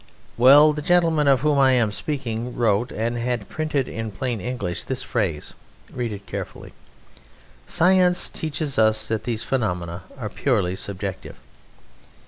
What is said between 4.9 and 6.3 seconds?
phrase (read it